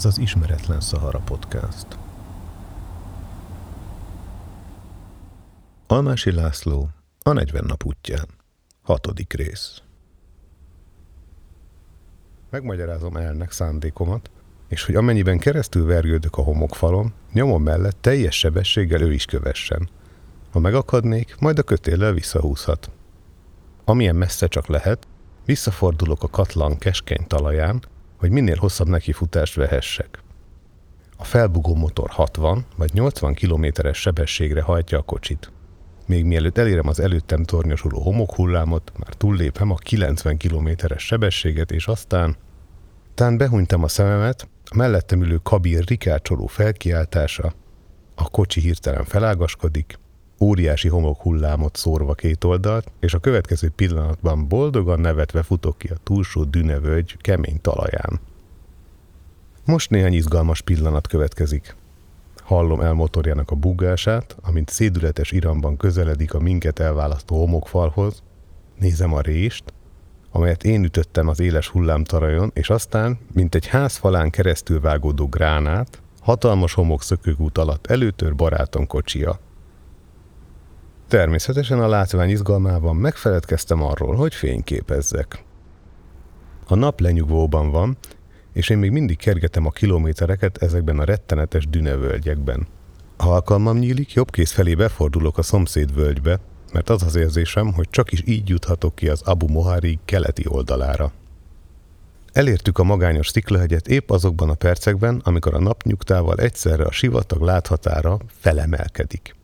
[0.00, 1.86] Ez az Ismeretlen Szahara Podcast.
[5.86, 6.88] Almási László,
[7.22, 8.28] a 40 nap útján.
[8.82, 9.82] Hatodik rész.
[12.50, 14.30] Megmagyarázom elnek szándékomat,
[14.68, 19.88] és hogy amennyiben keresztül vergődök a homokfalon, nyomom mellett teljes sebességgel ő is kövessen.
[20.50, 22.90] Ha megakadnék, majd a kötéllel visszahúzhat.
[23.84, 25.06] Amilyen messze csak lehet,
[25.44, 27.82] visszafordulok a katlan keskeny talaján,
[28.20, 30.22] hogy minél hosszabb nekifutást vehessek.
[31.16, 35.52] A felbugó motor 60 vagy 80 kilométeres sebességre hajtja a kocsit.
[36.06, 42.36] Még mielőtt elérem az előttem tornyosuló homokhullámot, már túllépem a 90 kilométeres sebességet, és aztán...
[43.14, 47.52] Tán behunytam a szememet, a mellettem ülő kabír rikácsoló felkiáltása,
[48.14, 49.98] a kocsi hirtelen felágaskodik,
[50.40, 56.44] óriási homokhullámot szórva két oldalt, és a következő pillanatban boldogan nevetve futok ki a túlsó
[56.44, 58.20] dünevölgy kemény talaján.
[59.64, 61.76] Most néhány izgalmas pillanat következik.
[62.36, 68.22] Hallom el motorjának a bugását, amint szédületes iramban közeledik a minket elválasztó homokfalhoz,
[68.78, 69.64] nézem a rést,
[70.30, 76.02] amelyet én ütöttem az éles hullámtarajon, és aztán, mint egy ház falán keresztül vágódó gránát,
[76.20, 79.38] hatalmas homokszökőkút alatt előtör barátom kocsia–
[81.10, 85.44] Természetesen a látvány izgalmában megfeledkeztem arról, hogy fényképezzek.
[86.66, 87.96] A nap lenyugvóban van,
[88.52, 92.66] és én még mindig kergetem a kilométereket ezekben a rettenetes dünevölgyekben.
[93.16, 96.40] Ha alkalmam nyílik, jobb kéz felé befordulok a szomszéd völgybe,
[96.72, 101.12] mert az az érzésem, hogy csak is így juthatok ki az Abu Mohari keleti oldalára.
[102.32, 108.18] Elértük a magányos sziklahegyet épp azokban a percekben, amikor a napnyugtával egyszerre a sivatag láthatára
[108.26, 109.38] felemelkedik.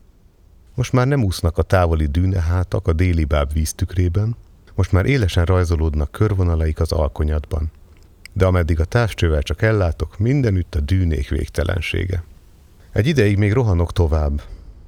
[0.77, 4.35] Most már nem úsznak a távoli dűnehátak a déli báb víztükrében,
[4.75, 7.71] most már élesen rajzolódnak körvonalaik az alkonyatban.
[8.33, 12.23] De ameddig a távcsővel csak ellátok, mindenütt a dűnék végtelensége.
[12.91, 14.41] Egy ideig még rohanok tovább.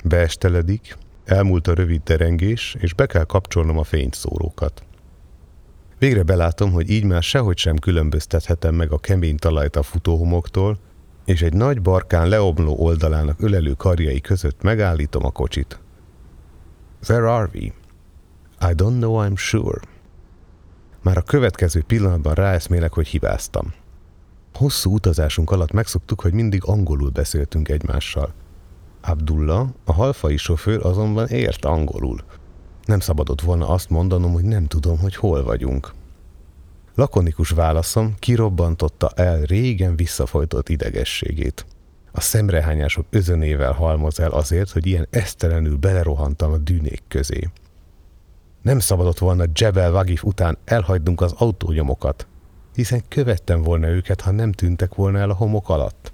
[0.03, 4.83] Beesteledik, elmúlt a rövid derengés, és be kell kapcsolnom a fényszórókat.
[5.99, 10.79] Végre belátom, hogy így már sehogy sem különböztethetem meg a kemény talajt a futóhomoktól,
[11.29, 15.79] és egy nagy barkán leomló oldalának ölelő karjai között megállítom a kocsit.
[17.07, 17.61] Where are we?
[18.69, 19.79] I don't know, I'm sure.
[21.01, 23.73] Már a következő pillanatban ráeszmélek, hogy hibáztam.
[24.53, 28.33] Hosszú utazásunk alatt megszoktuk, hogy mindig angolul beszéltünk egymással.
[29.01, 32.19] Abdullah, a halfai sofőr azonban ért angolul.
[32.85, 35.93] Nem szabadott volna azt mondanom, hogy nem tudom, hogy hol vagyunk.
[36.95, 41.65] Lakonikus válaszom kirobbantotta el régen visszafolytott idegességét.
[42.11, 47.49] A szemrehányások özönével halmoz el azért, hogy ilyen esztelenül belerohantam a dűnék közé.
[48.61, 52.27] Nem szabadott volna Jebel Vagif után elhagynunk az autónyomokat,
[52.73, 56.13] hiszen követtem volna őket, ha nem tűntek volna el a homok alatt.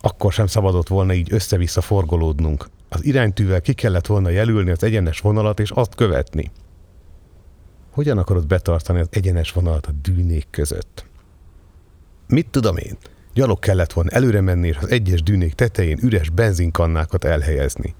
[0.00, 2.68] Akkor sem szabadott volna így össze-vissza forgolódnunk.
[2.88, 6.50] Az iránytűvel ki kellett volna jelölni az egyenes vonalat és azt követni.
[7.90, 11.06] Hogyan akarod betartani az egyenes vonalat a dűnék között?
[12.26, 12.96] Mit tudom én?
[13.34, 17.94] Gyalog kellett volna előre menni és az egyes dűnék tetején üres benzinkannákat elhelyezni.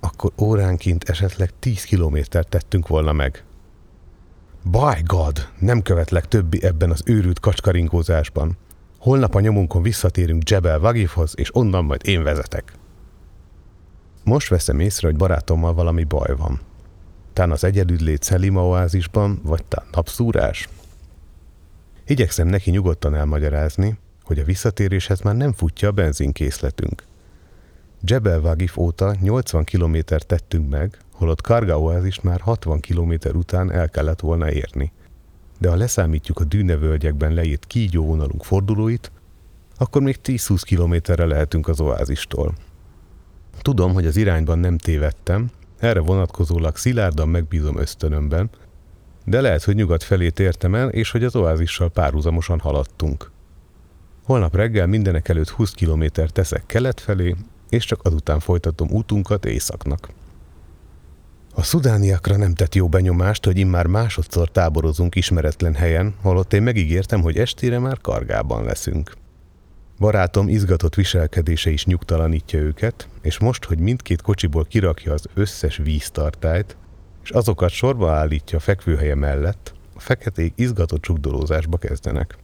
[0.00, 3.44] Akkor óránként esetleg 10 kilométert tettünk volna meg.
[4.62, 8.56] By God, nem követlek többi ebben az őrült kacskaringózásban.
[8.98, 12.72] Holnap a nyomunkon visszatérünk Jebel Vagifhoz, és onnan majd én vezetek.
[14.24, 16.60] Most veszem észre, hogy barátommal valami baj van.
[17.34, 20.68] Tán az egyedüllét Szelima oázisban, vagy tán napszúrás?
[22.06, 27.04] Igyekszem neki nyugodtan elmagyarázni, hogy a visszatéréshez már nem futja a benzinkészletünk.
[28.02, 33.88] Jebel Vagif óta 80 kilométer tettünk meg, holott Karga oázist már 60 kilométer után el
[33.88, 34.92] kellett volna érni.
[35.58, 39.10] De ha leszámítjuk a dűnevölgyekben leírt kígyóvonalunk fordulóit,
[39.76, 42.54] akkor még 10-20 kilométerre lehetünk az oázistól.
[43.62, 45.50] Tudom, hogy az irányban nem tévedtem,
[45.84, 48.50] erre vonatkozólag szilárdan megbízom ösztönömben,
[49.24, 53.30] de lehet, hogy nyugat felé tértem el, és hogy az oázissal párhuzamosan haladtunk.
[54.24, 57.36] Holnap reggel mindenek előtt 20 kilométer teszek kelet felé,
[57.68, 60.08] és csak azután folytatom útunkat északnak.
[61.54, 67.22] A szudániakra nem tett jó benyomást, hogy immár másodszor táborozunk ismeretlen helyen, holott én megígértem,
[67.22, 69.12] hogy estére már kargában leszünk.
[69.98, 76.76] Barátom izgatott viselkedése is nyugtalanítja őket, és most, hogy mindkét kocsiból kirakja az összes víztartályt,
[77.22, 82.36] és azokat sorba állítja a fekvőhelye mellett, a feketék izgatott csukdolózásba kezdenek.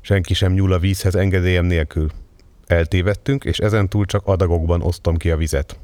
[0.00, 2.10] Senki sem nyúl a vízhez engedélyem nélkül.
[2.66, 5.78] Eltévedtünk, és ezentúl csak adagokban osztom ki a vizet.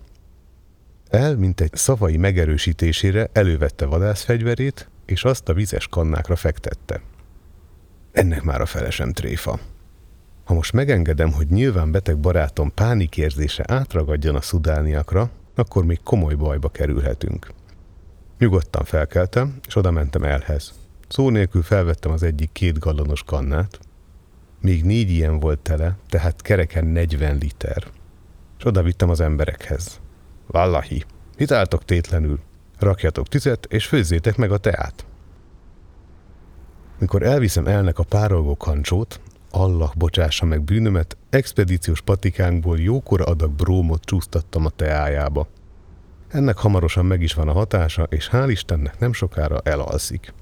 [1.08, 7.00] El, mint egy szavai megerősítésére elővette vadászfegyverét, és azt a vizes kannákra fektette.
[8.12, 9.58] Ennek már a felesem tréfa.
[10.48, 16.68] Ha most megengedem, hogy nyilván beteg barátom pánikérzése átragadjon a szudániakra, akkor még komoly bajba
[16.68, 17.52] kerülhetünk.
[18.38, 20.72] Nyugodtan felkeltem, és oda mentem elhez.
[21.08, 23.78] Szó nélkül felvettem az egyik két gallonos kannát.
[24.60, 27.84] Még négy ilyen volt tele, tehát kereken 40 liter.
[28.58, 30.00] És oda vittem az emberekhez.
[30.46, 31.04] Vallahi,
[31.38, 32.38] mit álltok tétlenül?
[32.78, 35.06] Rakjatok tüzet, és főzzétek meg a teát.
[36.98, 44.04] Mikor elviszem elnek a párolgó kancsót, Allah bocsássa meg bűnömet, expedíciós patikánkból jókora adag brómot
[44.04, 45.48] csúsztattam a teájába.
[46.28, 50.34] Ennek hamarosan meg is van a hatása, és hál' Istennek nem sokára elalszik.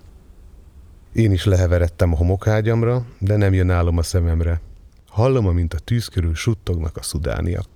[1.13, 4.61] Én is leheveredtem a homokágyamra, de nem jön állom a szememre.
[5.09, 7.67] Hallom, amint a tűz körül suttognak a szudániak.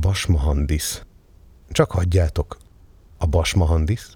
[0.00, 1.02] Basmahandis.
[1.70, 2.56] Csak hagyjátok.
[3.18, 4.08] A Basmahandis?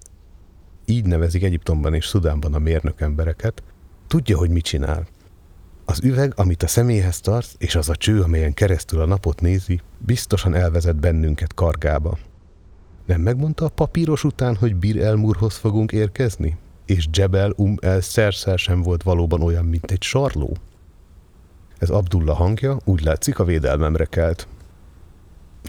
[0.85, 3.63] Így nevezik Egyiptomban és Szudánban a mérnök embereket.
[4.07, 5.07] Tudja, hogy mit csinál.
[5.89, 9.81] Az üveg, amit a személyhez tart, és az a cső, amelyen keresztül a napot nézi,
[9.99, 12.19] biztosan elvezet bennünket kargába.
[13.05, 16.57] Nem megmondta a papíros után, hogy Bir Elmurhoz fogunk érkezni?
[16.87, 20.57] És Jebel Um El Szerszer sem volt valóban olyan, mint egy sarló?
[21.79, 24.49] Ez Abdullah hangja, úgy látszik a védelmemre kelt.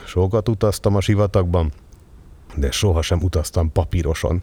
[0.06, 1.72] Sokat utaztam a sivatagban,
[2.56, 4.42] de sohasem utaztam papíroson.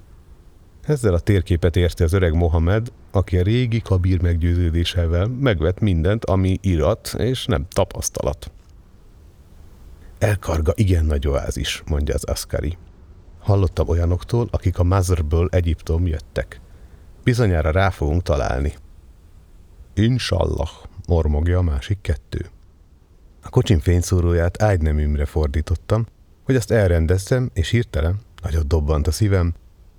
[0.87, 6.59] Ezzel a térképet érti az öreg Mohamed, aki a régi kabír meggyőződésevel megvet mindent, ami
[6.61, 8.51] irat és nem tapasztalat.
[10.19, 12.77] Elkarga igen nagy oázis, mondja az Askari.
[13.39, 16.61] Hallottam olyanoktól, akik a Mazrből Egyiptom jöttek.
[17.23, 18.75] Bizonyára rá fogunk találni.
[19.95, 20.71] Inshallah,
[21.07, 22.47] mormogja a másik kettő.
[23.43, 26.07] A kocsim fényszóróját ágyneműmre fordítottam,
[26.45, 29.55] hogy azt elrendezzem, és hirtelen, nagyot dobbant a szívem,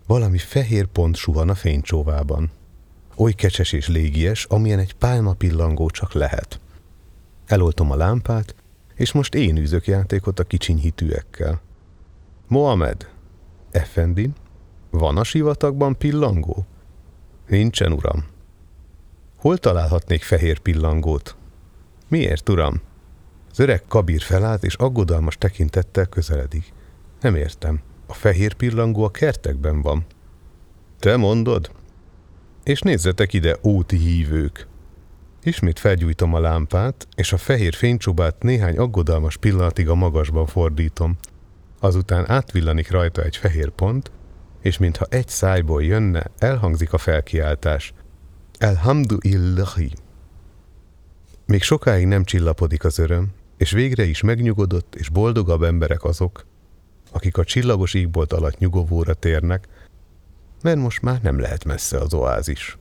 [0.07, 2.51] valami fehér pont suhan a fénycsóvában.
[3.17, 6.59] Oly kecses és légies, amilyen egy pálma pillangó csak lehet.
[7.45, 8.55] Eloltom a lámpát,
[8.95, 11.61] és most én űzök játékot a kicsiny hitűekkel.
[12.47, 13.09] Mohamed,
[13.71, 14.33] Effendin,
[14.89, 16.65] van a sivatagban pillangó?
[17.47, 18.25] Nincsen, uram.
[19.37, 21.35] Hol találhatnék fehér pillangót?
[22.07, 22.81] Miért, uram?
[23.51, 26.73] Az öreg kabír felállt, és aggodalmas tekintettel közeledik.
[27.21, 27.81] Nem értem.
[28.07, 30.05] A fehér pillangó a kertekben van.
[30.99, 31.71] Te mondod?
[32.63, 34.67] És nézzetek ide, óti hívők!
[35.43, 41.17] Ismét felgyújtom a lámpát, és a fehér fénycsobát néhány aggodalmas pillanatig a magasban fordítom.
[41.79, 44.11] Azután átvillanik rajta egy fehér pont,
[44.61, 47.93] és mintha egy szájból jönne, elhangzik a felkiáltás.
[48.57, 49.91] Elhamdulillahi!
[51.45, 56.45] Még sokáig nem csillapodik az öröm, és végre is megnyugodott és boldogabb emberek azok,
[57.15, 59.67] akik a csillagos égbolt alatt nyugovóra térnek,
[60.61, 62.77] mert most már nem lehet messze az oázis.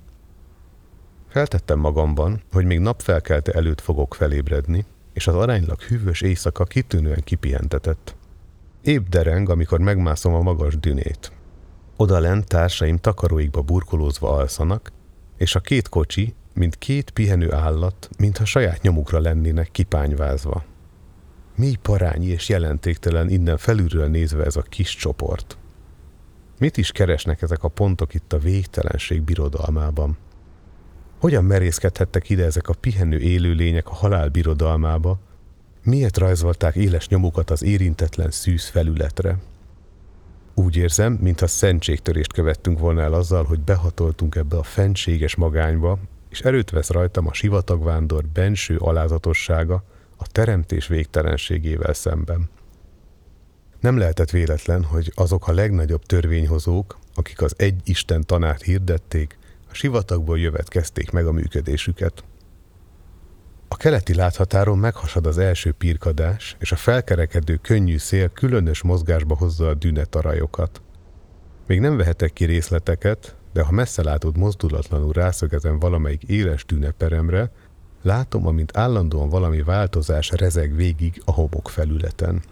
[1.28, 8.16] Feltettem magamban, hogy még napfelkelte előtt fogok felébredni, és az aránylag hűvös éjszaka kitűnően kipihentetett.
[8.82, 11.32] Épp dereng, amikor megmászom a magas dünét.
[11.96, 14.92] Oda lent társaim takaróikba burkolózva alszanak,
[15.36, 20.64] és a két kocsi, mint két pihenő állat, mintha saját nyomukra lennének kipányvázva.
[21.56, 25.56] Mi parányi és jelentéktelen innen felülről nézve ez a kis csoport.
[26.58, 30.16] Mit is keresnek ezek a pontok itt a végtelenség birodalmában?
[31.20, 35.18] Hogyan merészkedhettek ide ezek a pihenő élőlények a halál birodalmába?
[35.82, 39.38] Miért rajzolták éles nyomukat az érintetlen szűz felületre?
[40.54, 46.40] Úgy érzem, mintha szentségtörést követtünk volna el azzal, hogy behatoltunk ebbe a fentséges magányba, és
[46.40, 49.84] erőt vesz rajtam a sivatagvándor benső alázatossága
[50.16, 52.50] a teremtés végtelenségével szemben.
[53.80, 59.38] Nem lehetett véletlen, hogy azok a legnagyobb törvényhozók, akik az egy Isten tanát hirdették,
[59.70, 62.24] a sivatagból jövetkezték meg a működésüket.
[63.68, 69.68] A keleti láthatáron meghasad az első pirkadás, és a felkerekedő könnyű szél különös mozgásba hozza
[69.68, 70.82] a dünetarajokat.
[71.66, 77.50] Még nem vehetek ki részleteket, de ha messze látod mozdulatlanul rászögezem valamelyik éles dűneperemre,
[78.04, 82.42] látom, amint állandóan valami változás rezeg végig a homok felületen.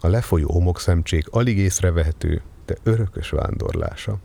[0.00, 4.18] A lefolyó homokszemcsék alig észrevehető, de örökös vándorlása.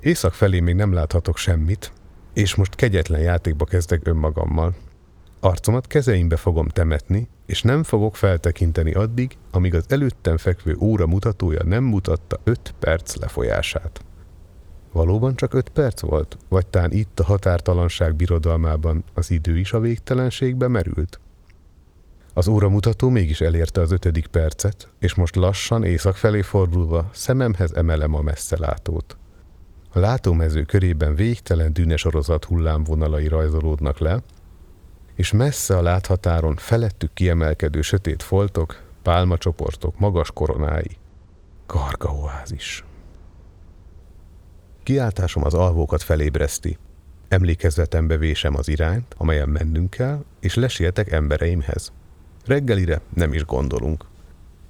[0.00, 1.92] Észak felé még nem láthatok semmit,
[2.32, 4.74] és most kegyetlen játékba kezdek önmagammal.
[5.40, 11.62] Arcomat kezeimbe fogom temetni, és nem fogok feltekinteni addig, amíg az előttem fekvő óra mutatója
[11.62, 14.04] nem mutatta öt perc lefolyását.
[14.92, 16.36] Valóban csak öt perc volt?
[16.48, 21.20] Vagy tán itt a határtalanság birodalmában az idő is a végtelenségbe merült?
[22.34, 28.14] Az óramutató mégis elérte az ötödik percet, és most lassan észak felé fordulva szememhez emelem
[28.14, 29.16] a messzelátót.
[29.92, 34.22] A látómező körében végtelen dűnesorozat hullámvonalai rajzolódnak le,
[35.14, 40.96] és messze a láthatáron felettük kiemelkedő sötét foltok, pálmacsoportok, magas koronái.
[41.66, 42.84] Karga oázis.
[44.88, 46.78] Kiáltásom az alvókat felébreszti.
[47.28, 51.92] Emlékezvetembe vésem az irányt, amelyen mennünk kell, és lesietek embereimhez.
[52.46, 54.04] Reggelire nem is gondolunk.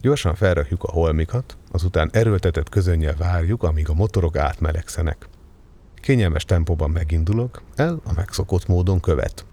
[0.01, 5.29] Gyorsan felrakjuk a holmikat, azután erőltetett közönnyel várjuk, amíg a motorok átmelegszenek.
[5.95, 9.45] Kényelmes tempóban megindulok, el a megszokott módon követ.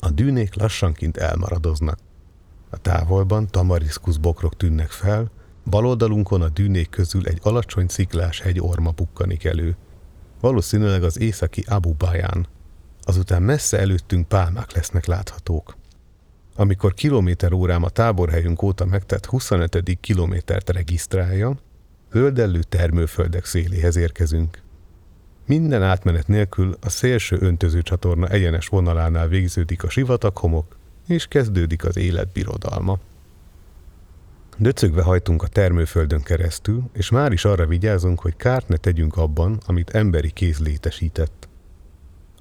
[0.00, 1.98] A dűnék lassanként elmaradoznak.
[2.70, 5.30] A távolban tamariszkusz bokrok tűnnek fel,
[5.64, 9.76] baloldalunkon a dűnék közül egy alacsony sziklás hegy orma bukkanik elő.
[10.40, 12.46] Valószínűleg az északi Abu Bayan.
[13.02, 15.76] Azután messze előttünk pálmák lesznek láthatók.
[16.56, 19.98] Amikor kilométer órám a táborhelyünk óta megtett 25.
[20.00, 21.56] kilométert regisztrálja,
[22.12, 24.62] zöldellő termőföldek széléhez érkezünk.
[25.46, 30.76] Minden átmenet nélkül a szélső öntöző csatorna egyenes vonalánál végződik a sivataghomok,
[31.06, 32.98] és kezdődik az életbirodalma.
[34.58, 39.60] Döcögve hajtunk a termőföldön keresztül, és már is arra vigyázunk, hogy kárt ne tegyünk abban,
[39.66, 41.48] amit emberi kéz létesített.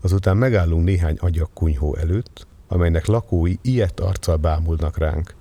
[0.01, 5.36] Azután megállunk néhány agyak kunyhó előtt, amelynek lakói ilyet arccal bámulnak ránk.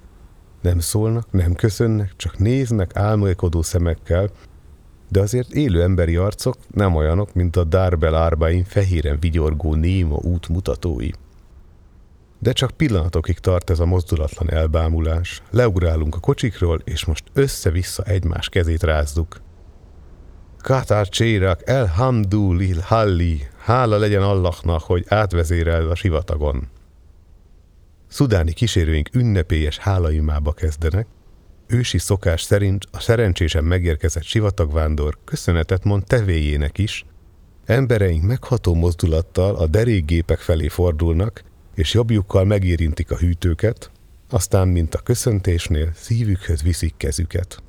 [0.60, 4.30] Nem szólnak, nem köszönnek, csak néznek álmélkodó szemekkel,
[5.08, 11.10] de azért élő emberi arcok nem olyanok, mint a Darbel árbain fehéren vigyorgó néma útmutatói.
[12.38, 15.42] De csak pillanatokig tart ez a mozdulatlan elbámulás.
[15.50, 19.40] Leugrálunk a kocsikról, és most össze-vissza egymás kezét rázzuk.
[20.58, 26.68] Katar Csérak, El Hamdulil Halli, hála legyen Allahnak, hogy átvezérel a sivatagon.
[28.08, 31.06] Szudáni kísérőink ünnepélyes hálaimába kezdenek,
[31.66, 37.04] ősi szokás szerint a szerencsésen megérkezett sivatagvándor köszönetet mond tevéjének is,
[37.64, 41.42] embereink megható mozdulattal a derékgépek felé fordulnak,
[41.78, 43.90] és jobbjukkal megérintik a hűtőket,
[44.30, 47.62] aztán, mint a köszöntésnél, szívükhöz viszik kezüket.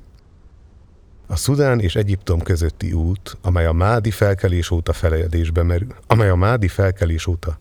[1.26, 6.36] A Szudán és Egyiptom közötti út, amely a Mádi felkelés óta feledésbe merül, amely a
[6.36, 7.58] Mádi felkelés óta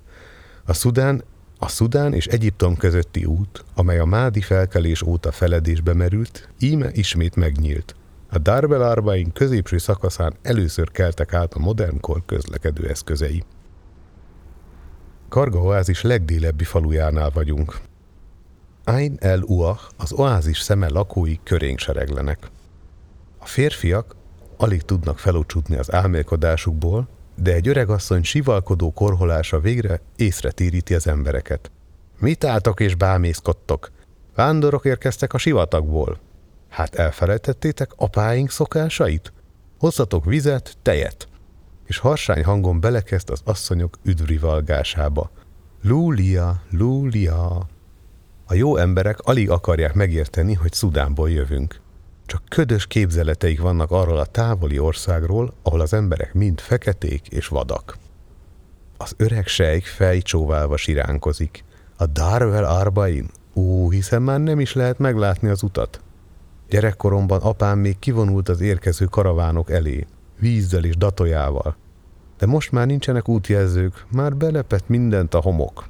[0.65, 1.23] a Szudán
[1.61, 7.35] a Szudán és Egyiptom közötti út, amely a Mádi felkelés óta feledésbe merült, íme ismét
[7.35, 7.95] megnyílt.
[8.29, 13.43] A Darbel Arbain középső szakaszán először keltek át a modern kor közlekedő eszközei.
[15.29, 17.79] Karga oázis legdélebbi falujánál vagyunk.
[18.83, 22.49] Ain el Uach, az oázis szeme lakói körénk sereglenek.
[23.37, 24.15] A férfiak
[24.57, 31.71] alig tudnak felocsutni az álmélkodásukból, de egy öregasszony sivalkodó korholása végre észre téríti az embereket.
[32.19, 33.91] Mit álltok és bámészkodtok?
[34.35, 36.19] Vándorok érkeztek a sivatagból.
[36.69, 39.33] Hát elfelejtettétek apáink szokásait?
[39.79, 41.27] Hozzatok vizet, tejet.
[41.89, 45.31] És harsány hangon belekezd az asszonyok üdvrivalgásába.
[45.81, 47.67] Lúlia, Lúlia.
[48.45, 51.79] A jó emberek alig akarják megérteni, hogy Szudánból jövünk.
[52.25, 57.97] Csak ködös képzeleteik vannak arról a távoli országról, ahol az emberek mind feketék és vadak.
[58.97, 61.63] Az öreg sejk fejcsóválva siránkozik.
[61.97, 63.29] A Darvel Arbain?
[63.53, 66.01] Ó, hiszen már nem is lehet meglátni az utat.
[66.67, 70.07] Gyerekkoromban apám még kivonult az érkező karavánok elé,
[70.39, 71.75] vízzel és datojával.
[72.37, 75.89] De most már nincsenek útjelzők, már belepett mindent a homok.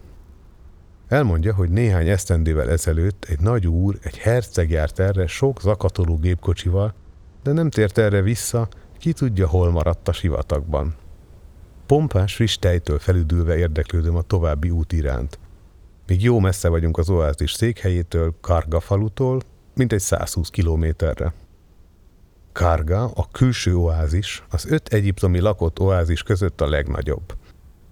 [1.08, 6.94] Elmondja, hogy néhány esztendével ezelőtt egy nagy úr, egy herceg járt erre sok zakatoló gépkocsival,
[7.44, 10.96] de nem tért erre vissza, ki tudja, hol maradt a sivatagban.
[11.86, 15.40] Pompás friss tejtől felüdülve érdeklődöm a további út iránt.
[16.08, 19.42] Még jó messze vagyunk az oázis székhelyétől, Karga falutól,
[19.76, 21.34] mint egy 120 kilométerre.
[22.52, 27.34] Karga, a külső oázis, az öt egyiptomi lakott oázis között a legnagyobb.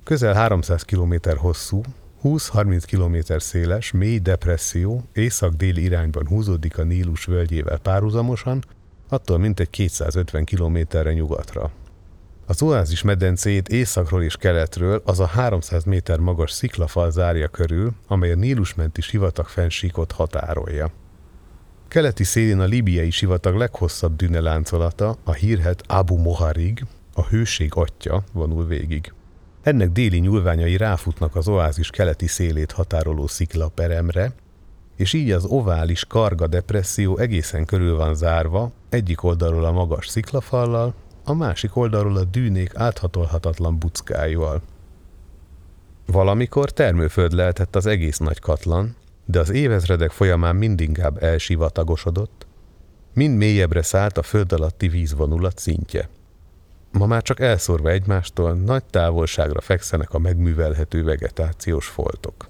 [0.04, 1.82] Közel 300 kilométer hosszú,
[2.24, 8.64] 20-30 km széles, mély depresszió észak-déli irányban húzódik a Nílus völgyével párhuzamosan,
[9.10, 11.72] attól mintegy 250 kilométerre nyugatra.
[12.46, 18.32] Az oázis medencét északról és keletről az a 300 méter magas sziklafal zárja körül, amely
[18.32, 20.92] a Nílusmenti sivatag fensíkot határolja.
[21.88, 28.66] Keleti szélén a libiai sivatag leghosszabb dűneláncolata, a hírhet Abu Moharig, a hőség atya vonul
[28.66, 29.14] végig.
[29.62, 34.34] Ennek déli nyúlványai ráfutnak az oázis keleti szélét határoló sziklaperemre,
[34.96, 40.94] és így az ovális karga depresszió egészen körül van zárva, egyik oldalról a magas sziklafallal,
[41.24, 44.62] a másik oldalról a dűnék áthatolhatatlan buckájúval.
[46.06, 48.96] Valamikor termőföld lehetett az egész nagy katlan,
[49.30, 52.48] de az évezredek folyamán mindinkább elsivatagosodott,
[53.14, 56.10] mind mélyebbre szállt a föld alatti vízvonulat szintje.
[56.92, 62.50] Ma már csak elszórva egymástól nagy távolságra fekszenek a megművelhető vegetációs foltok.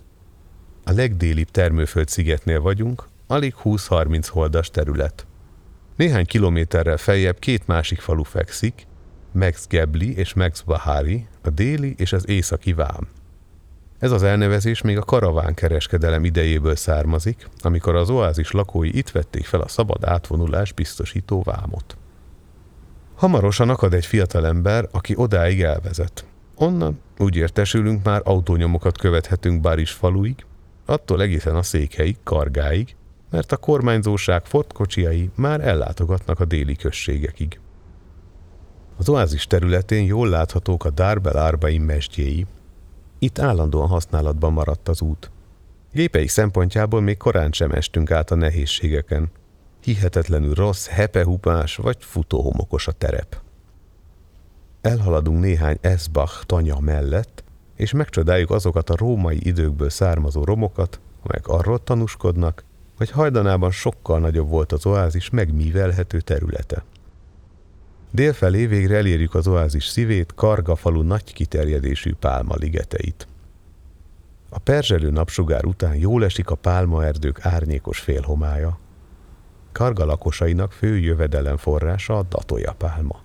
[0.83, 5.25] a legdélibb termőföld szigetnél vagyunk, alig 20-30 holdas terület.
[5.95, 8.87] Néhány kilométerrel feljebb két másik falu fekszik,
[9.31, 13.07] Max Gebli és Max Bahari, a déli és az északi vám.
[13.99, 19.45] Ez az elnevezés még a karaván kereskedelem idejéből származik, amikor az oázis lakói itt vették
[19.45, 21.97] fel a szabad átvonulás biztosító vámot.
[23.15, 26.25] Hamarosan akad egy fiatalember, aki odáig elvezet.
[26.55, 30.45] Onnan úgy értesülünk már autónyomokat követhetünk Baris faluig,
[30.85, 32.95] attól egészen a székhelyig, Kargáig,
[33.29, 37.59] mert a kormányzóság fortkocsiai már ellátogatnak a déli községekig.
[38.97, 42.45] Az oázis területén jól láthatók a Darbel Arbaim mesdjéi.
[43.19, 45.31] Itt állandóan használatban maradt az út.
[45.91, 49.31] Gépei szempontjából még korán sem estünk át a nehézségeken.
[49.81, 53.41] Hihetetlenül rossz, hepehupás vagy futóhomokos a terep.
[54.81, 57.43] Elhaladunk néhány Esbach tanya mellett,
[57.75, 62.63] és megcsodáljuk azokat a római időkből származó romokat, amelyek arról tanúskodnak,
[62.97, 66.83] hogy hajdanában sokkal nagyobb volt az oázis megmívelhető területe.
[68.11, 73.27] Délfelé végre elérjük az oázis szívét, Karga falu nagy kiterjedésű pálma ligeteit.
[74.49, 78.79] A perzselő napsugár után jól esik a pálmaerdők árnyékos félhomája.
[79.71, 83.21] Karga lakosainak fő jövedelem forrása a datoja pálma.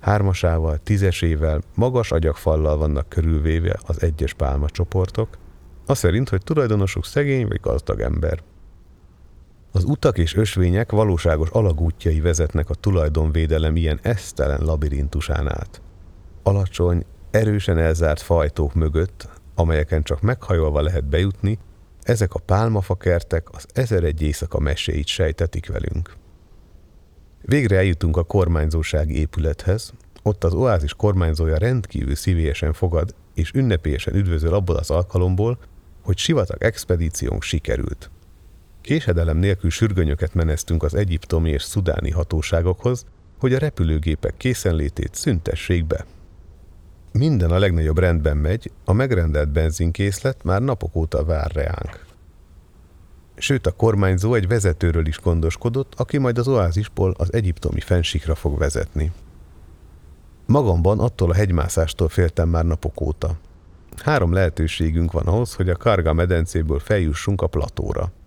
[0.00, 5.38] Hármasával, tízesével, magas agyagfallal vannak körülvéve az egyes pálma csoportok,
[5.86, 8.42] az szerint, hogy tulajdonosuk szegény vagy gazdag ember–
[9.76, 15.80] az utak és ösvények valóságos alagútjai vezetnek a tulajdonvédelem ilyen esztelen labirintusán át.
[16.42, 21.58] Alacsony, erősen elzárt fajtók mögött, amelyeken csak meghajolva lehet bejutni,
[22.02, 26.16] ezek a pálmafakertek az ezer egy éjszaka meséit sejtetik velünk.
[27.42, 34.54] Végre eljutunk a kormányzóság épülethez, ott az oázis kormányzója rendkívül szívélyesen fogad és ünnepélyesen üdvözöl
[34.54, 35.58] abból az alkalomból,
[36.02, 38.10] hogy sivatag expedíciónk sikerült.
[38.84, 43.06] Késedelem nélkül sürgönyöket meneztünk az egyiptomi és szudáni hatóságokhoz,
[43.38, 46.04] hogy a repülőgépek készenlétét szüntessék be.
[47.12, 52.06] Minden a legnagyobb rendben megy, a megrendelt benzinkészlet már napok óta vár reánk.
[53.36, 58.58] Sőt, a kormányzó egy vezetőről is gondoskodott, aki majd az oázisból az egyiptomi fensikra fog
[58.58, 59.12] vezetni.
[60.46, 63.38] Magamban attól a hegymászástól féltem már napok óta.
[63.96, 68.12] Három lehetőségünk van ahhoz, hogy a Karga medencéből feljussunk a platóra–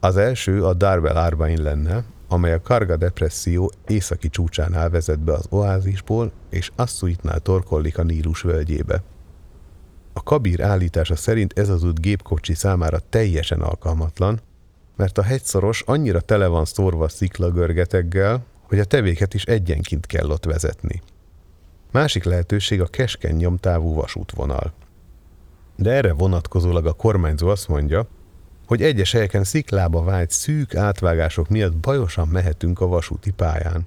[0.00, 5.46] az első a Darwell Arbain lenne, amely a Karga depresszió északi csúcsánál vezet be az
[5.50, 9.02] oázisból, és Assuitnál torkollik a Nílus völgyébe.
[10.12, 14.40] A kabír állítása szerint ez az út gépkocsi számára teljesen alkalmatlan,
[14.96, 20.44] mert a hegyszoros annyira tele van szórva sziklagörgeteggel, hogy a tevéket is egyenként kell ott
[20.44, 21.02] vezetni.
[21.92, 24.72] Másik lehetőség a keskeny nyomtávú vasútvonal.
[25.76, 28.06] De erre vonatkozólag a kormányzó azt mondja,
[28.68, 33.86] hogy egyes helyeken sziklába vált szűk átvágások miatt bajosan mehetünk a vasúti pályán.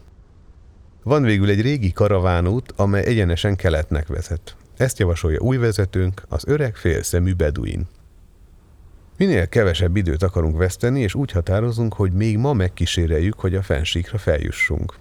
[1.03, 4.55] Van végül egy régi karavánút, amely egyenesen keletnek vezet.
[4.77, 7.87] Ezt javasolja új vezetőnk, az öreg félszemű beduin.
[9.17, 14.17] Minél kevesebb időt akarunk veszteni, és úgy határozunk, hogy még ma megkíséreljük, hogy a fensíkra
[14.17, 14.95] feljussunk.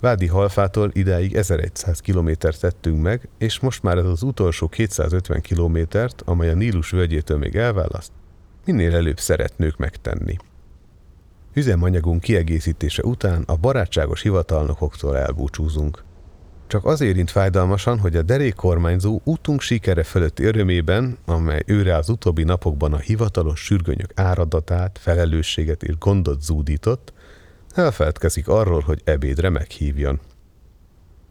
[0.00, 6.22] Vádi halfától idáig 1100 kilométert tettünk meg, és most már ez az utolsó 250 kilométert,
[6.24, 8.12] amely a Nílus völgyétől még elválaszt,
[8.64, 10.36] minél előbb szeretnők megtenni.
[11.54, 16.04] Üzemanyagunk kiegészítése után a barátságos hivatalnokoktól elbúcsúzunk.
[16.66, 22.08] Csak az érint fájdalmasan, hogy a derék kormányzó útunk sikere fölötti örömében, amely őre az
[22.08, 27.12] utóbbi napokban a hivatalos sürgönyök áradatát, felelősséget és gondot zúdított,
[27.74, 30.20] elfeledkezik arról, hogy ebédre meghívjon.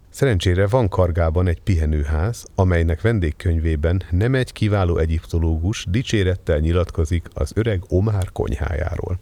[0.10, 7.84] Szerencsére van Kargában egy pihenőház, amelynek vendégkönyvében nem egy kiváló egyiptológus dicsérettel nyilatkozik az öreg
[7.90, 9.20] Omár konyhájáról.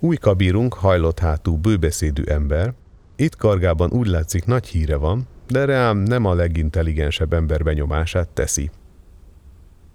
[0.00, 2.72] Új kabírunk hajlott hátú bőbeszédű ember,
[3.16, 8.70] itt Kargában úgy látszik nagy híre van, de reám nem a legintelligensebb ember benyomását teszi–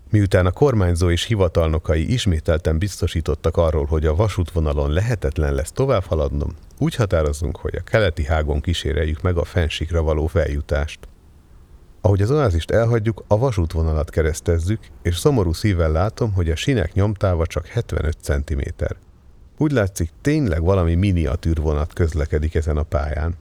[0.10, 6.56] Miután a kormányzó és hivatalnokai ismételten biztosítottak arról, hogy a vasútvonalon lehetetlen lesz tovább haladnom,
[6.80, 11.00] úgy határozunk, hogy a keleti hágon kíséreljük meg a fensikra való feljutást.
[12.02, 17.46] Ahogy az oázist elhagyjuk, a vasútvonalat keresztezzük, és szomorú szívvel látom, hogy a sinek nyomtáva
[17.46, 18.62] csak 75 cm.
[19.58, 23.36] Úgy látszik, tényleg valami miniatűrvonat közlekedik ezen a pályán.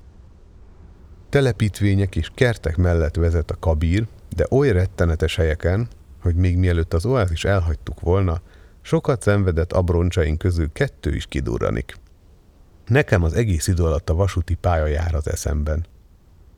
[1.29, 5.89] Telepítvények és kertek mellett vezet a kabír, de oly rettenetes helyeken,
[6.27, 8.41] hogy még mielőtt az oázis elhagytuk volna,
[8.83, 11.97] sokat szenvedett abroncsaink közül kettő is kidurranik.
[12.87, 15.87] Nekem az egész idő alatt a vasúti pálya jár az eszemben.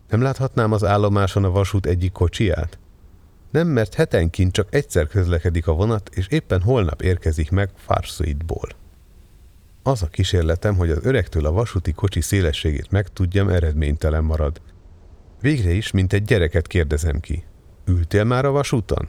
[0.08, 2.78] Nem láthatnám az állomáson a vasút egyik kocsiját?
[3.50, 8.68] Nem, mert hetenként csak egyszer közlekedik a vonat, és éppen holnap érkezik meg Farsuitból.
[9.82, 14.60] Az a kísérletem, hogy az öregtől a vasúti kocsi szélességét megtudjam, eredménytelen marad.
[15.40, 17.44] Végre is, mint egy gyereket kérdezem ki.
[17.84, 19.08] Ültél már a vasúton?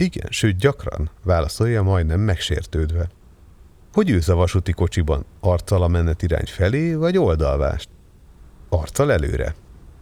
[0.00, 3.08] Igen, sőt gyakran, válaszolja majdnem megsértődve.
[3.92, 5.24] Hogy ülsz a vasúti kocsiban?
[5.40, 7.88] Arccal a menetirány felé, vagy oldalvást?
[8.68, 9.54] Arccal előre.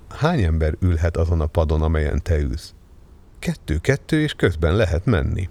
[0.09, 2.75] Hány ember ülhet azon a padon, amelyen te ülsz?
[3.39, 5.49] Kettő-kettő, és közben lehet menni.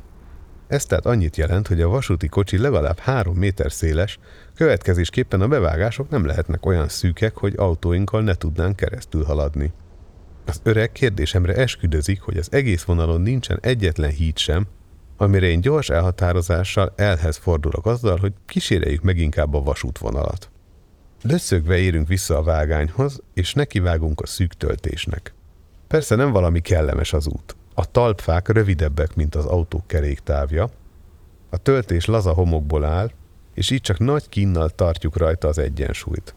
[0.67, 4.19] Ez tehát annyit jelent, hogy a vasúti kocsi legalább három méter széles,
[4.55, 9.73] következésképpen a bevágások nem lehetnek olyan szűkek, hogy autóinkkal ne tudnánk keresztül haladni.
[10.47, 14.67] Az öreg kérdésemre esküdözik, hogy az egész vonalon nincsen egyetlen híd sem,
[15.17, 20.49] amire én gyors elhatározással elhez fordulok azzal, hogy kíséreljük meg inkább a vasútvonalat.
[21.21, 25.33] Lösszögve érünk vissza a vágányhoz, és nekivágunk a szűk töltésnek.
[25.87, 27.55] Persze nem valami kellemes az út.
[27.73, 30.69] A talpfák rövidebbek, mint az autók keréktávja,
[31.49, 33.11] a töltés laza homokból áll,
[33.53, 36.35] és így csak nagy kínnal tartjuk rajta az egyensúlyt.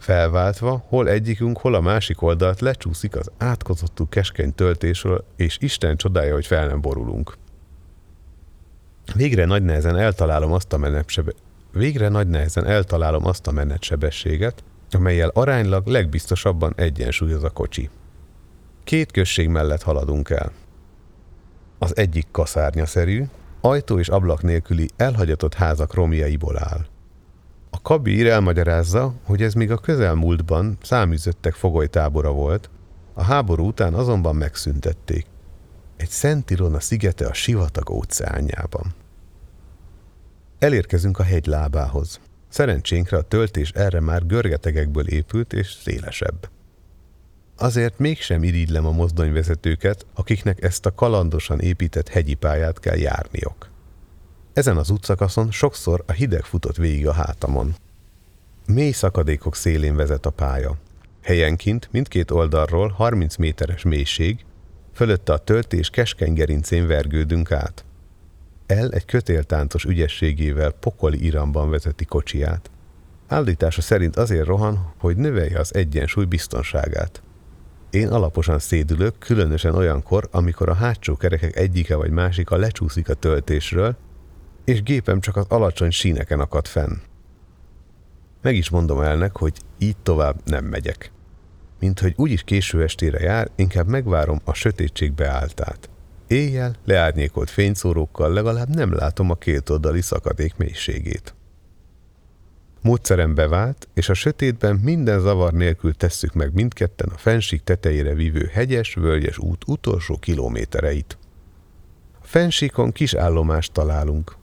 [0.00, 6.34] Felváltva, hol egyikünk, hol a másik oldalt lecsúszik az átkozottú keskeny töltésről, és Isten csodája,
[6.34, 7.36] hogy fel nem borulunk.
[9.14, 11.32] Végre nagy nehezen eltalálom azt a menetsebe...
[11.72, 17.88] Végre nagy nehezen eltalálom azt a menetsebességet, amelyel aránylag legbiztosabban egyensúlyoz a kocsi.
[18.84, 20.52] Két község mellett haladunk el.
[21.78, 23.24] Az egyik kaszárnyaszerű,
[23.60, 26.86] ajtó és ablak nélküli elhagyatott házak romjaiból áll.
[27.70, 32.70] A kabír elmagyarázza, hogy ez még a közelmúltban száműzöttek fogolytábora volt,
[33.14, 35.26] a háború után azonban megszüntették.
[35.96, 38.94] Egy Szent Ilona szigete a sivatag óceánjában.
[40.58, 42.20] Elérkezünk a hegy lábához.
[42.48, 46.50] Szerencsénkre a töltés erre már görgetegekből épült és szélesebb.
[47.56, 53.69] Azért mégsem irigylem a mozdonyvezetőket, akiknek ezt a kalandosan épített hegyi pályát kell járniok.
[54.60, 57.74] Ezen az útszakaszon sokszor a hideg futott végig a hátamon.
[58.66, 60.76] Mély szakadékok szélén vezet a pálya.
[61.22, 64.44] Helyenként mindkét oldalról 30 méteres mélység,
[64.92, 67.84] fölötte a töltés keskeny gerincén vergődünk át.
[68.66, 72.70] El egy kötéltáncos ügyességével pokoli iramban vezeti kocsiját.
[73.28, 77.22] Állítása szerint azért rohan, hogy növelje az egyensúly biztonságát.
[77.90, 83.96] Én alaposan szédülök, különösen olyankor, amikor a hátsó kerekek egyike vagy másika lecsúszik a töltésről,
[84.70, 86.96] és gépem csak az alacsony síneken akad fenn.
[88.42, 91.12] Meg is mondom elnek, hogy így tovább nem megyek.
[91.80, 95.90] Mint hogy úgyis késő estére jár, inkább megvárom a sötétség beálltát.
[96.26, 101.34] Éjjel, leárnyékolt fényszórókkal legalább nem látom a két oldali szakadék mélységét.
[102.82, 108.50] Módszerem bevált, és a sötétben minden zavar nélkül tesszük meg mindketten a fensík tetejére vívő
[108.52, 111.18] hegyes, völgyes út utolsó kilométereit.
[112.20, 114.38] A fensíkon kis állomást találunk.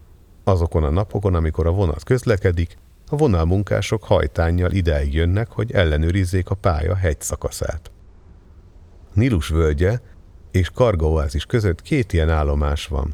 [0.47, 2.77] Azokon a napokon, amikor a vonat közlekedik,
[3.09, 7.91] a vonalmunkások hajtányjal ideig jönnek, hogy ellenőrizzék a pálya hegy szakaszát.
[9.13, 9.99] Nilus völgye
[10.51, 13.13] és Kargaoázis között két ilyen állomás van.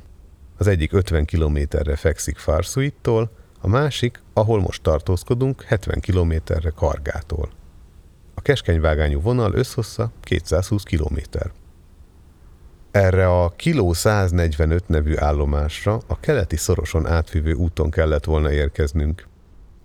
[0.57, 7.49] Az egyik 50 kilométerre fekszik Farsuittól, a másik, ahol most tartózkodunk, 70 kilométerre Kargától.
[8.33, 11.51] A keskenyvágányú vonal összhossza 220 kilométer.
[12.93, 19.27] Erre a Kiló 145 nevű állomásra a keleti szoroson átfűvő úton kellett volna érkeznünk.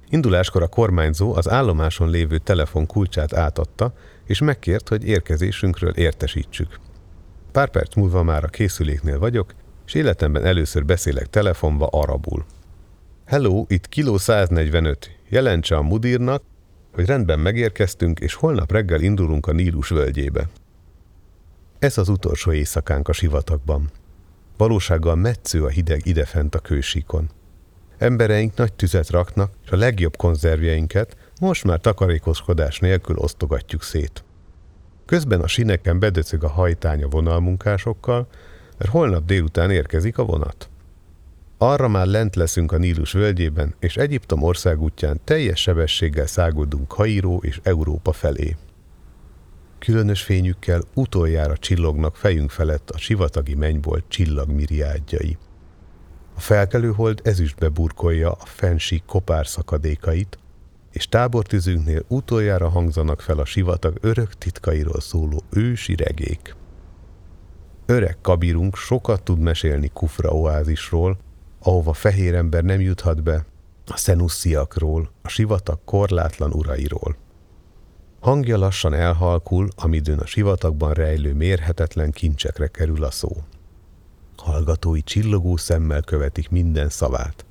[0.09, 3.93] Induláskor a kormányzó az állomáson lévő telefon kulcsát átadta,
[4.27, 6.79] és megkért, hogy érkezésünkről értesítsük.
[7.53, 9.55] Pár perc múlva már a készüléknél vagyok,
[9.87, 12.45] és életemben először beszélek telefonba arabul.
[13.25, 15.11] Hello, itt kiló 145.
[15.29, 16.43] Jelentse a mudírnak,
[16.95, 20.49] hogy rendben megérkeztünk, és holnap reggel indulunk a Nílus völgyébe.
[21.79, 23.91] Ez az utolsó éjszakánk a sivatagban.
[24.57, 27.31] Valósággal metsző a hideg idefent a kősíkon.
[27.99, 34.25] Embereink nagy tüzet raknak, és a legjobb konzervjeinket most már takarékoskodás nélkül osztogatjuk szét.
[35.07, 38.29] Közben a sineken bedöcög a hajtány a vonalmunkásokkal,
[38.79, 40.69] mert holnap délután érkezik a vonat.
[41.59, 47.61] Arra már lent leszünk a Nílus völgyében, és Egyiptom országútján teljes sebességgel száguldunk Kairó és
[47.63, 48.57] Európa felé.
[49.79, 55.37] Különös fényükkel utoljára csillognak fejünk felett a sivatagi mennybolt csillagmiriádjai.
[56.35, 60.39] A felkelő hold ezüstbe burkolja a fensík kopár szakadékait,
[60.93, 66.57] és tábortüzünknél utoljára hangzanak fel a sivatag örök titkairól szóló ősi regék.
[67.87, 71.19] Öreg kabirunk sokat tud mesélni Kufra oázisról,
[71.63, 73.45] ahova fehér ember nem juthat be,
[73.87, 77.17] a szenussziakról, a sivatag korlátlan urairól.
[78.21, 83.37] Hangja lassan elhalkul, amidőn a sivatagban rejlő mérhetetlen kincsekre kerül a szó.
[84.37, 87.47] Hallgatói csillogó szemmel követik minden szavát.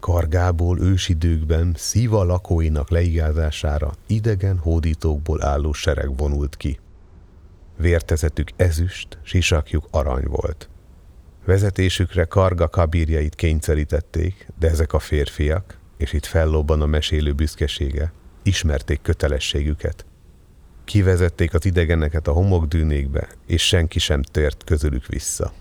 [0.00, 6.78] Kargából ősidőkben szíva lakóinak leigázására idegen hódítókból álló sereg vonult ki.
[7.76, 10.68] Vértezetük ezüst, sisakjuk arany volt.
[11.44, 18.12] Vezetésükre karga kabírjait kényszerítették, de ezek a férfiak, és itt fellobban a mesélő büszkesége,
[18.46, 20.06] ismerték kötelességüket.
[20.84, 25.52] Kivezették az idegeneket a homokdűnékbe, és senki sem tért közülük vissza.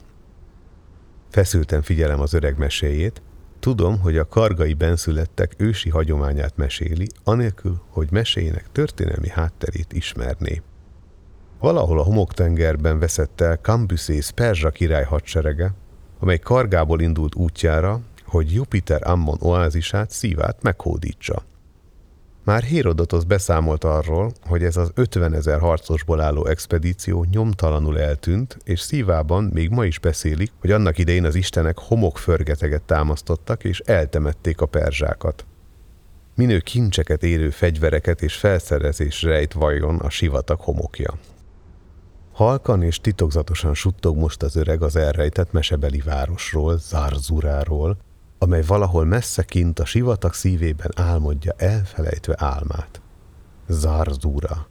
[1.30, 3.21] Feszülten figyelem az öreg meséjét,
[3.60, 10.62] tudom, hogy a kargai benszülettek ősi hagyományát meséli, anélkül, hogy meséjének történelmi hátterét ismerné.
[11.60, 15.74] Valahol a homoktengerben veszett el Cambyses perzsa király hadserege,
[16.19, 21.43] amely Kargából indult útjára, hogy Jupiter Ammon oázisát szívát meghódítsa.
[22.45, 28.79] Már Hérodotos beszámolt arról, hogy ez az 50 ezer harcosból álló expedíció nyomtalanul eltűnt, és
[28.79, 34.65] szívában még ma is beszélik, hogy annak idején az istenek homokförgeteget támasztottak és eltemették a
[34.65, 35.45] perzsákat.
[36.36, 41.13] Minő kincseket érő fegyvereket és felszerezés rejt vajon a sivatag homokja.
[42.34, 47.97] Halkan és titokzatosan suttog most az öreg az elrejtett mesebeli városról, Zarzuráról,
[48.38, 53.02] amely valahol messze kint a sivatag szívében álmodja elfelejtve álmát.
[53.67, 54.67] Zarzura.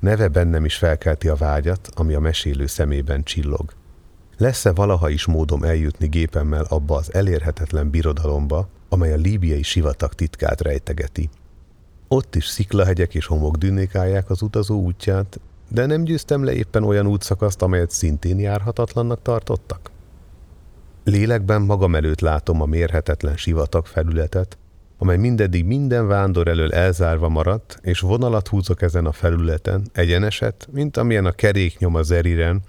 [0.00, 3.72] Neve bennem is felkelti a vágyat, ami a mesélő szemében csillog.
[4.36, 10.60] Lesz-e valaha is módom eljutni gépemmel abba az elérhetetlen birodalomba, amely a líbiai sivatag titkát
[10.60, 11.30] rejtegeti?
[12.08, 17.06] Ott is sziklahegyek és homokdűnék állják az utazó útját, de nem győztem le éppen olyan
[17.06, 19.90] útszakaszt, amelyet szintén járhatatlannak tartottak?
[21.08, 24.58] Lélekben magam előtt látom a mérhetetlen sivatag felületet,
[24.98, 30.96] amely mindeddig minden vándor elől elzárva maradt, és vonalat húzok ezen a felületen, egyeneset, mint
[30.96, 32.62] amilyen a keréknyom a zeriren,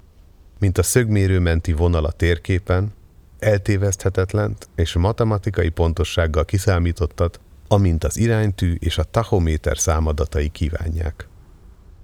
[0.58, 2.92] mint a szögmérő menti vonal a térképen,
[3.38, 11.28] eltéveszthetetlent és matematikai pontossággal kiszámítottat, amint az iránytű és a tachométer számadatai kívánják.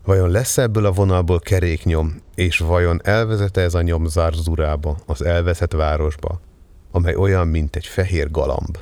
[0.04, 5.72] Vajon lesz ebből a vonalból keréknyom, és vajon elvezete ez a nyom Zarzurába, az elveszett
[5.72, 6.40] városba,
[6.90, 8.78] amely olyan, mint egy fehér galamb?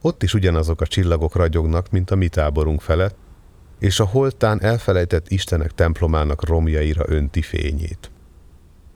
[0.00, 3.16] Ott is ugyanazok a csillagok ragyognak, mint a mi táborunk felett,
[3.78, 8.10] és a holtán elfelejtett Istenek templomának romjaira önti fényét.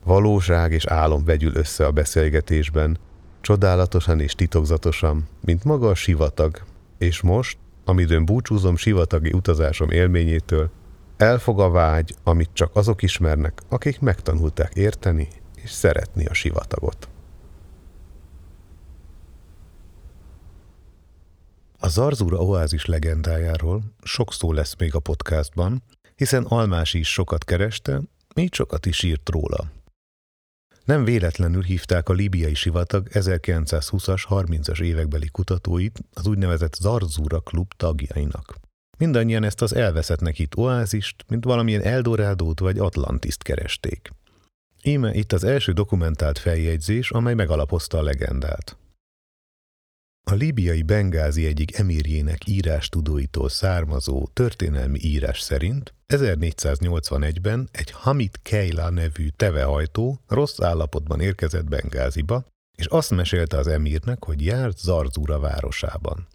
[0.03, 2.97] Valóság és álom vegyül össze a beszélgetésben,
[3.41, 6.57] csodálatosan és titokzatosan, mint maga a sivatag,
[6.97, 10.69] és most, amidőn búcsúzom sivatagi utazásom élményétől,
[11.19, 17.09] Elfog a vágy, amit csak azok ismernek, akik megtanulták érteni és szeretni a sivatagot.
[21.79, 25.83] A Zarzura oázis legendájáról sok szó lesz még a podcastban,
[26.15, 28.01] hiszen Almási is sokat kereste,
[28.35, 29.71] így sokat is írt róla.
[30.85, 38.68] Nem véletlenül hívták a líbiai sivatag 1920-as, 30-as évekbeli kutatóit az úgynevezett Zarzura klub tagjainak.
[38.99, 44.09] Mindannyian ezt az elveszettnek itt oázist, mint valamilyen Eldorádót vagy Atlantiszt keresték.
[44.83, 48.77] Íme itt az első dokumentált feljegyzés, amely megalapozta a legendát.
[50.31, 59.27] A líbiai Bengázi egyik emírjének írástudóitól származó történelmi írás szerint 1481-ben egy Hamid Keila nevű
[59.27, 62.45] tevehajtó rossz állapotban érkezett Bengáziba,
[62.77, 66.27] és azt mesélte az emírnek, hogy járt Zarzura városában.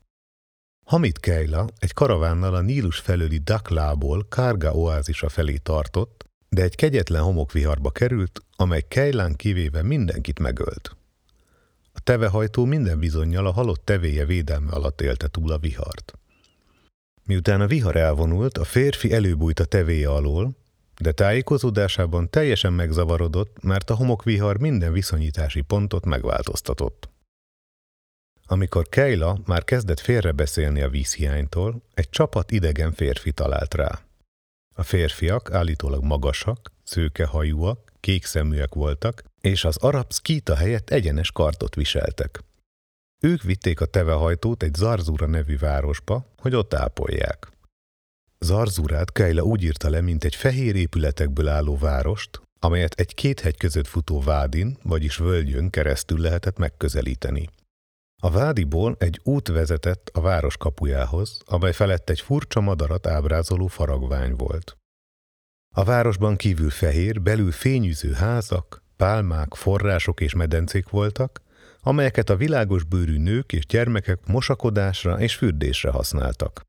[0.84, 7.22] Hamid Keila egy karavánnal a Nílus felőli Daklából Kárga oázisa felé tartott, de egy kegyetlen
[7.22, 10.96] homokviharba került, amely Keilán kivéve mindenkit megölt.
[11.92, 16.18] A tevehajtó minden bizonyal a halott tevéje védelme alatt élte túl a vihart.
[17.24, 20.56] Miután a vihar elvonult, a férfi előbújt a tevéje alól,
[21.00, 27.13] de tájékozódásában teljesen megzavarodott, mert a homokvihar minden viszonyítási pontot megváltoztatott.
[28.46, 34.00] Amikor Keila már kezdett félrebeszélni a vízhiánytól, egy csapat idegen férfi talált rá.
[34.76, 42.40] A férfiak állítólag magasak, szőkehajúak, kékszeműek voltak, és az arab szkíta helyett egyenes kartot viseltek.
[43.22, 47.48] Ők vitték a tevehajtót egy Zarzura nevű városba, hogy ott ápolják.
[48.38, 53.56] Zarzurát Keila úgy írta le, mint egy fehér épületekből álló várost, amelyet egy két hegy
[53.56, 57.48] között futó vádin, vagyis völgyön keresztül lehetett megközelíteni.
[58.24, 64.34] A vádiból egy út vezetett a város kapujához, amely felett egy furcsa madarat ábrázoló faragvány
[64.34, 64.76] volt.
[65.74, 71.42] A városban kívül fehér, belül fényűző házak, pálmák, források és medencék voltak,
[71.80, 76.62] amelyeket a világos bőrű nők és gyermekek mosakodásra és fürdésre használtak.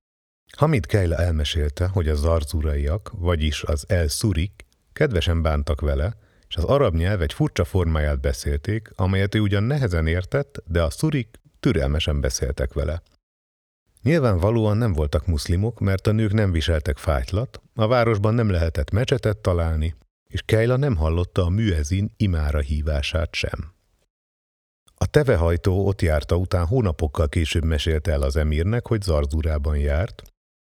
[0.58, 6.96] Hamid Keila elmesélte, hogy az arzuraiak, vagyis az el-szurik kedvesen bántak vele, és az arab
[6.96, 12.74] nyelv egy furcsa formáját beszélték, amelyet ő ugyan nehezen értett, de a szurik türelmesen beszéltek
[12.74, 13.02] vele.
[14.02, 19.38] Nyilvánvalóan nem voltak muszlimok, mert a nők nem viseltek fájtlat, a városban nem lehetett mecsetet
[19.38, 19.96] találni,
[20.28, 23.74] és Kejla nem hallotta a műezin imára hívását sem.
[24.96, 30.24] A tevehajtó ott járta után hónapokkal később mesélte el az emírnek, hogy Zarzurában járt,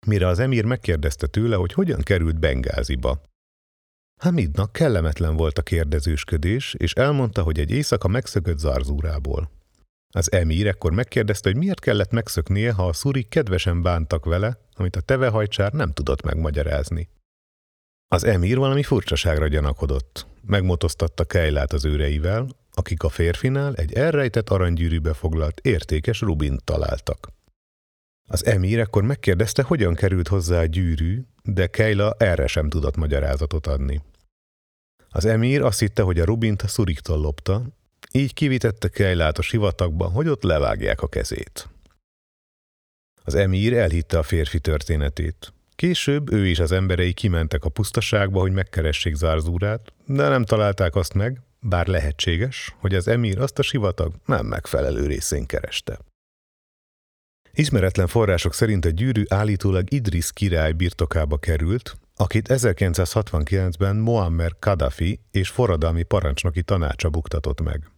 [0.07, 3.21] mire az emír megkérdezte tőle, hogy hogyan került Bengáziba.
[4.21, 9.61] Hamidnak kellemetlen volt a kérdezősködés, és elmondta, hogy egy éjszaka megszökött Zarzúrából.
[10.15, 14.95] Az emír ekkor megkérdezte, hogy miért kellett megszöknie, ha a szurik kedvesen bántak vele, amit
[14.95, 17.09] a tevehajcsár nem tudott megmagyarázni.
[18.07, 20.27] Az emír valami furcsaságra gyanakodott.
[20.41, 27.27] Megmotoztatta Kejlát az őreivel, akik a férfinál egy elrejtett aranygyűrűbe foglalt értékes rubint találtak.
[28.29, 33.67] Az emír ekkor megkérdezte, hogyan került hozzá a gyűrű, de Kejla erre sem tudott magyarázatot
[33.67, 34.01] adni.
[35.09, 37.63] Az emír azt hitte, hogy a rubint a szuriktól lopta,
[38.17, 41.69] így kivitette Kejlát a sivatagban, hogy ott levágják a kezét.
[43.23, 45.53] Az emír elhitte a férfi történetét.
[45.75, 51.13] Később ő és az emberei kimentek a pusztaságba, hogy megkeressék Zárzúrát, de nem találták azt
[51.13, 55.99] meg, bár lehetséges, hogy az emír azt a sivatag nem megfelelő részén kereste.
[57.53, 65.49] Ismeretlen források szerint a gyűrű állítólag Idris király birtokába került, akit 1969-ben Moammer Kadhafi és
[65.49, 67.92] forradalmi parancsnoki tanácsa buktatott meg.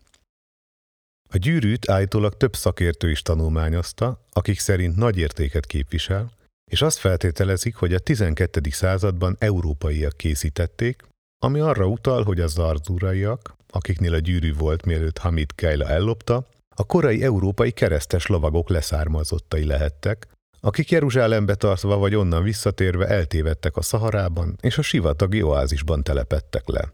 [1.36, 6.32] A gyűrűt állítólag több szakértő is tanulmányozta, akik szerint nagy értéket képvisel,
[6.72, 8.62] és azt feltételezik, hogy a 12.
[8.70, 11.04] században európaiak készítették,
[11.44, 16.86] ami arra utal, hogy a zarzuraiak, akiknél a gyűrű volt, mielőtt Hamid Kejla ellopta, a
[16.86, 20.28] korai európai keresztes lovagok leszármazottai lehettek,
[20.60, 26.94] akik Jeruzsálembe tartva vagy onnan visszatérve eltévedtek a Szaharában és a sivatagi oázisban telepettek le.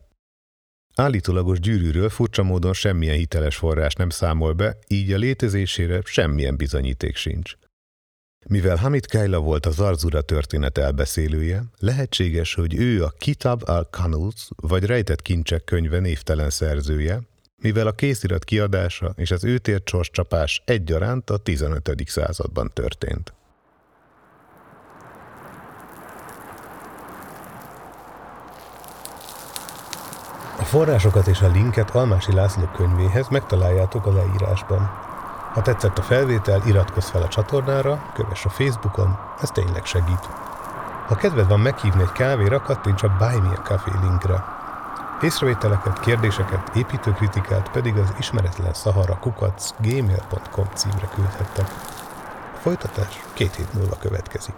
[0.95, 7.15] Állítólagos gyűrűről furcsa módon semmilyen hiteles forrás nem számol be, így a létezésére semmilyen bizonyíték
[7.15, 7.56] sincs.
[8.47, 14.84] Mivel Hamid Kejla volt az Arzura történet elbeszélője, lehetséges, hogy ő a Kitab al-Kanuz vagy
[14.84, 17.21] Rejtett Kincsek könyve névtelen szerzője,
[17.62, 22.04] mivel a kézirat kiadása és az őtért sorscsapás egyaránt a 15.
[22.06, 23.34] században történt.
[30.62, 34.89] A forrásokat és a linket Almási László könyvéhez megtaláljátok a leírásban.
[35.54, 40.30] Ha tetszett a felvétel, iratkozz fel a csatornára, kövess a Facebookon, ez tényleg segít.
[41.08, 44.43] Ha kedved van meghívni egy kávéra, kattints a Buy Me a Café linkre.
[45.21, 51.67] Észrevételeket, kérdéseket, építőkritikát pedig az ismeretlen szahara kukac gmail.com címre küldhettek.
[52.54, 54.56] A folytatás két hét múlva következik.